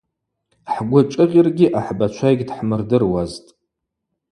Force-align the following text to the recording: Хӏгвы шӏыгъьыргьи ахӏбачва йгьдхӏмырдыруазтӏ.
Хӏгвы 0.71 1.01
шӏыгъьыргьи 1.11 1.67
ахӏбачва 1.79 2.29
йгьдхӏмырдыруазтӏ. 2.33 3.49